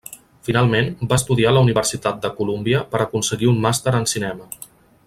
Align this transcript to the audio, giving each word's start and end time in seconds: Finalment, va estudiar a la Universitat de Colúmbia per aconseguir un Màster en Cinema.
Finalment, 0.45 0.87
va 1.11 1.19
estudiar 1.23 1.51
a 1.51 1.55
la 1.57 1.63
Universitat 1.67 2.19
de 2.25 2.33
Colúmbia 2.41 2.83
per 2.95 3.05
aconseguir 3.07 3.53
un 3.53 3.63
Màster 3.67 3.99
en 4.01 4.13
Cinema. 4.17 4.53